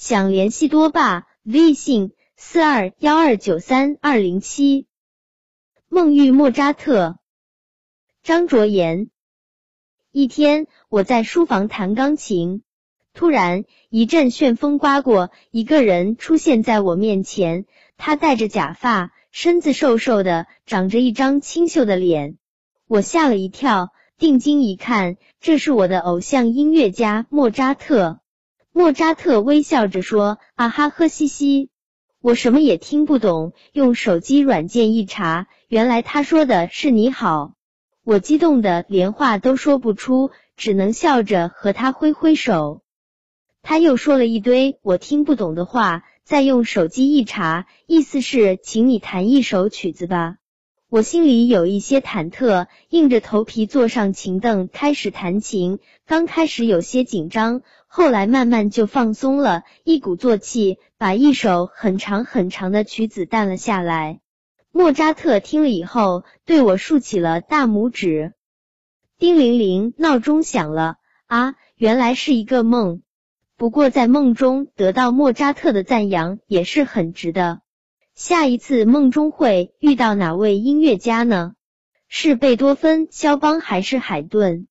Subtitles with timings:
[0.00, 4.86] 想联系多爸，微信四二幺二九三二零七。
[5.90, 7.18] 梦遇莫扎特，
[8.22, 9.10] 张卓言。
[10.10, 12.62] 一天，我在书房弹钢琴，
[13.12, 17.66] 突然一阵旋风刮过，一个人出现在我面前。
[17.98, 22.38] 他戴着假发，身子瘦瘦的，长着一张清秀的脸。
[22.86, 28.19] 我吓了一跳，定睛一看，这是我的偶像音乐家莫扎特。
[28.80, 31.68] 莫扎特微笑着说：“啊哈呵嘻嘻，
[32.22, 33.52] 我什么也听不懂。
[33.72, 37.52] 用手机软件一查，原来他说的是你好。
[38.04, 42.80] 我激动的连话都说不出，只能笑着和他挥挥手。
[43.60, 50.39] 他又说了一堆我听不懂的话，再用手机一查，意思是请你弹一首曲子吧。
[50.90, 55.78] 我心里有一些忐忑，硬着头皮坐上琴凳开始弹琴。
[56.04, 64.18] 刚开始有些紧张。”后来慢慢就放松了，一鼓作气把一首很长很长的曲子弹了下来。
[64.72, 68.32] 莫扎特听了以后，对我竖起了大拇指。
[69.16, 71.54] 叮铃铃，闹钟响了啊！
[71.76, 73.02] 原来是一个梦。
[73.56, 77.60] 不过在梦中得到莫扎特的赞扬也是很值的。
[78.22, 81.54] 下一次梦中会遇到哪位音乐家呢？
[82.06, 84.66] 是贝多芬、肖邦还是海顿？